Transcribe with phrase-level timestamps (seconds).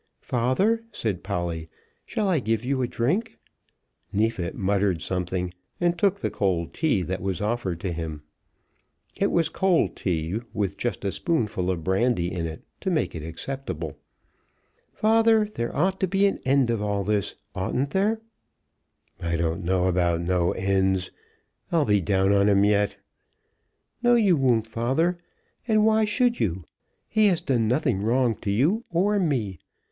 [0.23, 1.69] "Father," said Polly,
[2.07, 3.37] "shall I give you a drink?"
[4.11, 8.23] Neefit muttered something, and took the cold tea that was offered to him.
[9.15, 13.21] It was cold tea, with just a spoonful of brandy in it to make it
[13.21, 13.95] acceptable.
[14.91, 18.21] "Father, there ought to be an end of all this; oughtn't there?"
[19.19, 21.11] "I don't know about no ends.
[21.71, 22.95] I'll be down on him yet."
[24.01, 25.19] "No you won't, father.
[25.67, 26.63] And why should you?
[27.07, 29.59] He has done nothing wrong to you or me.